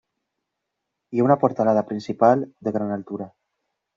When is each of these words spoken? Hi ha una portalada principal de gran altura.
Hi 1.11 1.19
ha 1.19 1.25
una 1.25 1.35
portalada 1.43 1.85
principal 1.91 2.43
de 2.69 2.75
gran 2.79 2.97
altura. 2.99 3.31